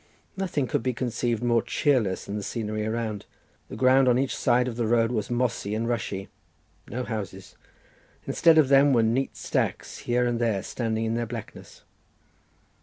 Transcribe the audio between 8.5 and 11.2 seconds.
of them were peat stacks, here and there, standing in